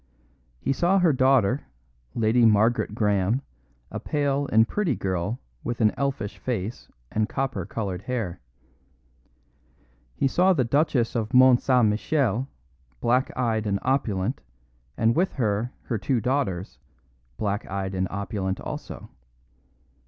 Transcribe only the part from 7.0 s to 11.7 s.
and copper coloured hair. He saw the Duchess of Mont